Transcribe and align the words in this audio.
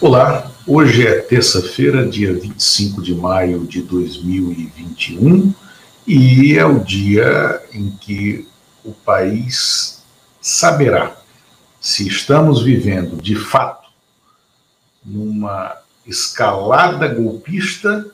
Olá, 0.00 0.50
hoje 0.66 1.06
é 1.06 1.20
terça-feira, 1.20 2.06
dia 2.06 2.34
25 2.34 3.00
de 3.00 3.14
maio 3.14 3.64
de 3.64 3.80
2021, 3.80 5.54
e 6.06 6.58
é 6.58 6.66
o 6.66 6.80
dia 6.80 7.62
em 7.72 7.90
que 7.90 8.46
o 8.84 8.92
país 8.92 10.02
saberá 10.40 11.16
se 11.80 12.06
estamos 12.08 12.60
vivendo 12.60 13.22
de 13.22 13.36
fato 13.36 13.88
numa 15.02 15.76
escalada 16.04 17.08
golpista 17.08 18.04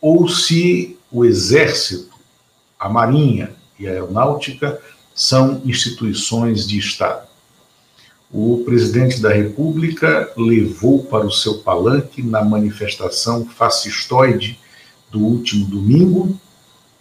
ou 0.00 0.28
se 0.28 0.96
o 1.10 1.24
exército, 1.24 2.14
a 2.78 2.88
marinha 2.88 3.50
e 3.78 3.88
a 3.88 3.92
aeronáutica 3.92 4.80
são 5.14 5.62
instituições 5.64 6.68
de 6.68 6.78
Estado 6.78 7.26
o 8.32 8.62
presidente 8.64 9.20
da 9.20 9.32
República 9.32 10.32
levou 10.36 11.04
para 11.04 11.26
o 11.26 11.30
seu 11.30 11.58
palanque, 11.58 12.22
na 12.22 12.44
manifestação 12.44 13.46
fascistoide 13.46 14.58
do 15.10 15.20
último 15.20 15.66
domingo, 15.66 16.38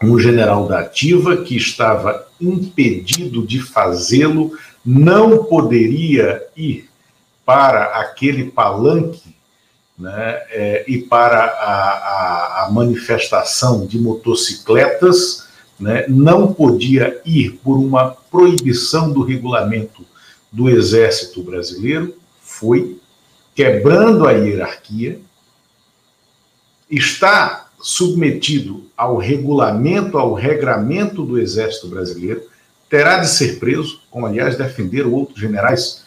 um 0.01 0.19
general 0.19 0.67
da 0.67 0.79
Ativa 0.79 1.37
que 1.37 1.55
estava 1.55 2.27
impedido 2.39 3.45
de 3.45 3.59
fazê-lo, 3.61 4.51
não 4.85 5.45
poderia 5.45 6.45
ir 6.55 6.89
para 7.45 7.85
aquele 7.99 8.51
palanque 8.51 9.35
né, 9.97 10.41
é, 10.49 10.85
e 10.87 10.99
para 10.99 11.43
a, 11.45 12.63
a, 12.63 12.65
a, 12.65 12.71
manifestação 12.71 13.85
de 13.85 13.97
motocicletas, 13.97 15.47
né, 15.79 16.05
não 16.07 16.53
podia 16.53 17.21
ir 17.25 17.59
por 17.63 17.77
uma 17.77 18.09
proibição 18.29 19.11
do 19.11 19.23
regulamento 19.23 20.05
do 20.55 20.69
Exército 20.69 21.43
Brasileiro 21.43 22.15
foi 22.39 22.97
quebrando 23.53 24.25
a 24.25 24.31
hierarquia, 24.31 25.19
está 26.89 27.69
submetido 27.81 28.89
ao 28.95 29.17
regulamento, 29.17 30.17
ao 30.17 30.33
regramento 30.33 31.25
do 31.25 31.37
Exército 31.37 31.89
Brasileiro, 31.89 32.41
terá 32.89 33.17
de 33.17 33.27
ser 33.27 33.59
preso, 33.59 33.99
como 34.09 34.27
aliás 34.27 34.57
defenderam 34.57 35.11
outros 35.11 35.41
generais 35.41 36.05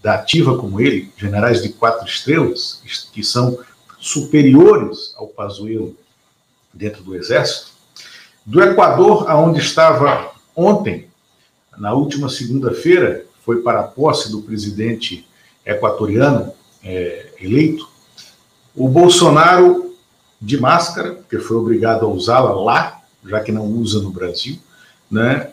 da 0.00 0.14
ativa 0.14 0.56
como 0.56 0.80
ele, 0.80 1.12
generais 1.16 1.60
de 1.60 1.70
quatro 1.70 2.06
estrelas, 2.06 2.80
que 3.12 3.24
são 3.24 3.58
superiores 3.98 5.12
ao 5.16 5.26
Pazuello 5.26 5.96
dentro 6.72 7.02
do 7.02 7.16
Exército. 7.16 7.72
Do 8.46 8.62
Equador, 8.62 9.28
aonde 9.28 9.58
estava 9.58 10.30
ontem, 10.54 11.08
na 11.76 11.92
última 11.92 12.28
segunda-feira, 12.28 13.26
foi 13.50 13.62
para 13.62 13.80
a 13.80 13.82
posse 13.82 14.30
do 14.30 14.42
presidente 14.42 15.26
equatoriano 15.66 16.52
é, 16.84 17.32
eleito, 17.40 17.88
o 18.76 18.88
Bolsonaro, 18.88 19.92
de 20.40 20.56
máscara, 20.56 21.14
porque 21.14 21.40
foi 21.40 21.56
obrigado 21.56 22.06
a 22.06 22.08
usá-la 22.08 22.52
lá, 22.52 23.02
já 23.26 23.40
que 23.40 23.50
não 23.50 23.66
usa 23.66 24.00
no 24.00 24.12
Brasil, 24.12 24.56
né, 25.10 25.50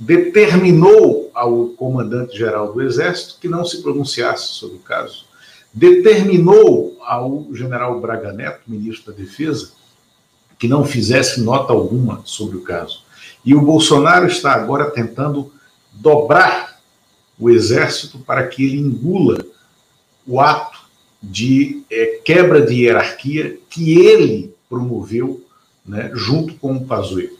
determinou 0.00 1.30
ao 1.32 1.68
comandante-geral 1.68 2.72
do 2.72 2.82
Exército 2.82 3.36
que 3.40 3.46
não 3.46 3.64
se 3.64 3.82
pronunciasse 3.82 4.48
sobre 4.54 4.78
o 4.78 4.80
caso, 4.80 5.24
determinou 5.72 6.98
ao 7.06 7.46
general 7.52 8.00
Braga 8.00 8.32
Neto, 8.32 8.62
ministro 8.66 9.12
da 9.12 9.16
Defesa, 9.16 9.70
que 10.58 10.66
não 10.66 10.84
fizesse 10.84 11.40
nota 11.40 11.72
alguma 11.72 12.20
sobre 12.24 12.56
o 12.56 12.62
caso. 12.62 13.04
E 13.44 13.54
o 13.54 13.60
Bolsonaro 13.60 14.26
está 14.26 14.54
agora 14.54 14.90
tentando 14.90 15.52
dobrar 15.92 16.67
o 17.38 17.48
exército 17.50 18.18
para 18.18 18.46
que 18.46 18.64
ele 18.64 18.78
engula 18.78 19.44
o 20.26 20.40
ato 20.40 20.88
de 21.22 21.82
é, 21.90 22.20
quebra 22.24 22.64
de 22.64 22.84
hierarquia 22.84 23.58
que 23.70 23.98
ele 23.98 24.54
promoveu 24.68 25.44
né, 25.84 26.10
junto 26.14 26.54
com 26.54 26.76
o 26.76 26.84
Pazuello. 26.84 27.38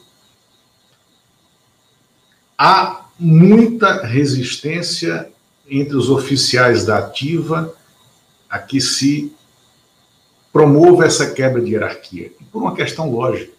Há 2.57 3.07
muita 3.19 4.05
resistência 4.07 5.31
entre 5.69 5.97
os 5.97 6.09
oficiais 6.09 6.87
da 6.87 6.99
ativa 6.99 7.75
a 8.49 8.59
que 8.59 8.81
se 8.81 9.33
promova 10.53 11.05
essa 11.05 11.31
quebra 11.31 11.61
de 11.61 11.73
hierarquia. 11.73 12.33
Por 12.51 12.63
uma 12.63 12.75
questão 12.75 13.11
lógica. 13.11 13.53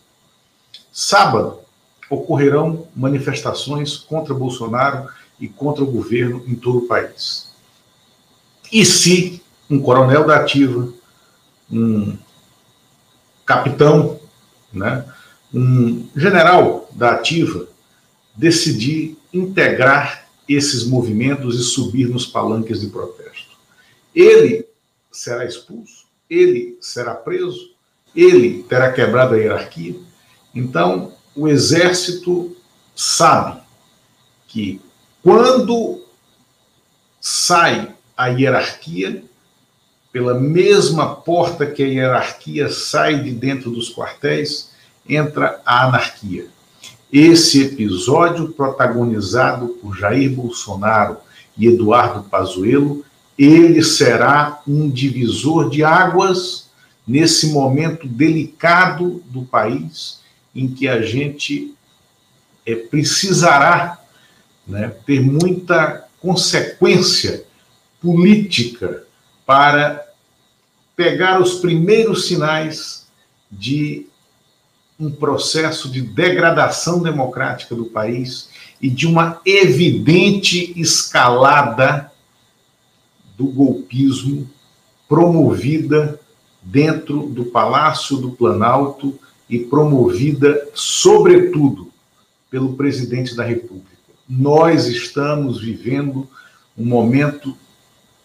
Sábado 0.92 1.60
ocorrerão 2.10 2.88
manifestações 2.96 3.96
contra 3.96 4.34
Bolsonaro 4.34 5.08
e 5.40 5.48
contra 5.48 5.84
o 5.84 5.92
governo 5.92 6.44
em 6.48 6.56
todo 6.56 6.80
o 6.80 6.88
país. 6.88 7.54
E 8.72 8.86
se 8.86 9.42
um 9.70 9.80
coronel 9.80 10.26
da 10.26 10.38
ativa, 10.38 10.92
um 11.72 12.18
capitão, 13.46 14.20
né, 14.72 15.06
um 15.54 16.08
general 16.16 16.90
da 16.92 17.12
ativa 17.12 17.68
decidir 18.36 19.18
integrar 19.34 20.28
esses 20.48 20.84
movimentos 20.86 21.60
e 21.60 21.64
subir 21.64 22.08
nos 22.08 22.26
palanques 22.26 22.82
de 22.82 22.88
protesto. 22.88 23.58
Ele 24.16 24.66
será 25.12 25.46
expulso, 25.46 26.06
ele 26.30 26.78
será 26.82 27.14
preso, 27.14 27.72
ele 28.16 28.64
terá 28.64 28.92
quebrado 28.92 29.36
a 29.36 29.38
hierarquia. 29.38 29.96
Então, 30.54 31.14
o 31.36 31.48
exército 31.48 32.56
sabe 32.96 33.62
que 34.48 34.82
quando 35.24 36.02
sai 37.20 37.94
a 38.16 38.28
hierarquia, 38.28 39.24
pela 40.12 40.34
mesma 40.34 41.16
porta 41.16 41.66
que 41.66 41.84
a 41.84 41.88
hierarquia 41.88 42.70
sai 42.70 43.22
de 43.22 43.32
dentro 43.32 43.70
dos 43.70 43.94
quartéis, 43.94 44.72
entra 45.08 45.62
a 45.66 45.86
anarquia. 45.86 46.48
Esse 47.12 47.64
episódio, 47.64 48.50
protagonizado 48.50 49.70
por 49.82 49.98
Jair 49.98 50.32
Bolsonaro 50.32 51.18
e 51.58 51.68
Eduardo 51.68 52.28
Pazuello, 52.30 53.04
ele 53.38 53.82
será 53.82 54.62
um 54.68 54.90
divisor 54.90 55.70
de 55.70 55.84
águas 55.84 56.70
nesse 57.08 57.48
momento 57.48 58.08
delicado 58.08 59.24
do 59.28 59.44
país 59.44 60.20
em 60.54 60.68
que 60.68 60.88
a 60.88 61.02
gente 61.02 61.74
é, 62.66 62.76
precisará 62.76 63.99
né, 64.70 64.94
ter 65.06 65.20
muita 65.20 66.08
consequência 66.22 67.44
política 68.00 69.04
para 69.46 70.06
pegar 70.96 71.42
os 71.42 71.56
primeiros 71.56 72.28
sinais 72.28 73.08
de 73.52 74.06
um 75.00 75.10
processo 75.10 75.90
de 75.90 76.02
degradação 76.02 77.02
democrática 77.02 77.74
do 77.74 77.86
país 77.86 78.50
e 78.82 78.90
de 78.90 79.08
uma 79.08 79.42
evidente 79.46 80.74
escalada 80.80 82.12
do 83.38 83.46
golpismo 83.46 84.50
promovida 85.08 86.20
dentro 86.62 87.28
do 87.28 87.46
Palácio 87.46 88.18
do 88.18 88.32
Planalto 88.32 89.18
e 89.50 89.58
promovida, 89.58 90.68
sobretudo, 90.74 91.90
pelo 92.52 92.74
presidente 92.74 93.36
da 93.36 93.44
República 93.44 93.89
nós 94.30 94.86
estamos 94.86 95.60
vivendo 95.60 96.30
um 96.78 96.86
momento 96.86 97.58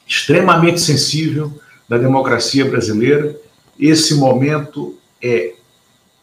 extremamente 0.06 0.80
sensível 0.80 1.58
da 1.88 1.96
democracia 1.96 2.64
brasileira. 2.64 3.40
Esse 3.80 4.14
momento 4.14 4.98
é 5.22 5.54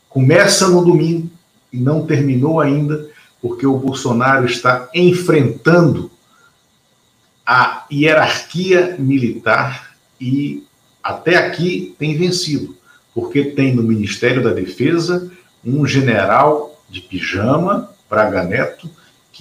começa 0.07 0.67
no 0.67 0.85
domingo 0.85 1.31
e 1.73 1.79
não 1.79 2.05
terminou 2.05 2.59
ainda, 2.59 3.09
porque 3.41 3.65
o 3.65 3.77
Bolsonaro 3.77 4.45
está 4.45 4.89
enfrentando 4.93 6.11
a 7.45 7.85
hierarquia 7.91 8.95
militar 8.99 9.95
e 10.19 10.63
até 11.01 11.37
aqui 11.37 11.95
tem 11.97 12.15
vencido, 12.15 12.77
porque 13.15 13.43
tem 13.43 13.73
no 13.73 13.81
Ministério 13.81 14.43
da 14.43 14.51
Defesa 14.51 15.31
um 15.65 15.85
general 15.87 16.79
de 16.89 17.01
pijama, 17.01 17.89
Braga 18.09 18.43
Neto, 18.43 18.89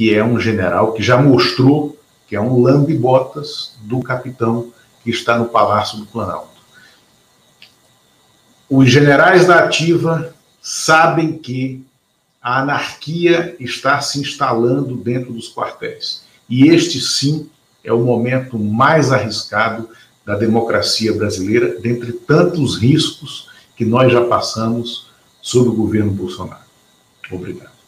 que 0.00 0.14
é 0.14 0.24
um 0.24 0.40
general 0.40 0.94
que 0.94 1.02
já 1.02 1.20
mostrou 1.20 1.94
que 2.26 2.34
é 2.34 2.40
um 2.40 2.62
lambe-botas 2.62 3.74
do 3.82 4.00
capitão 4.00 4.72
que 5.04 5.10
está 5.10 5.36
no 5.36 5.44
Palácio 5.44 5.98
do 5.98 6.06
Planalto. 6.06 6.58
Os 8.66 8.90
generais 8.90 9.46
da 9.46 9.58
ativa 9.58 10.34
sabem 10.62 11.36
que 11.36 11.84
a 12.40 12.62
anarquia 12.62 13.54
está 13.60 14.00
se 14.00 14.18
instalando 14.18 14.96
dentro 14.96 15.34
dos 15.34 15.52
quartéis. 15.52 16.24
E 16.48 16.68
este, 16.68 16.98
sim, 16.98 17.50
é 17.84 17.92
o 17.92 18.00
momento 18.00 18.58
mais 18.58 19.12
arriscado 19.12 19.86
da 20.24 20.34
democracia 20.34 21.12
brasileira, 21.12 21.78
dentre 21.78 22.10
tantos 22.12 22.78
riscos 22.78 23.50
que 23.76 23.84
nós 23.84 24.10
já 24.10 24.24
passamos 24.24 25.10
sob 25.42 25.68
o 25.68 25.74
governo 25.74 26.10
Bolsonaro. 26.10 26.64
Obrigado. 27.30 27.79